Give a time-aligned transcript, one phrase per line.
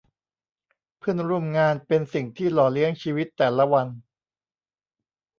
[0.97, 3.87] เพื่อนร่วมงานเป็นสิ่งที่หล่อเลี้ยงชีวิตแต่ละวัน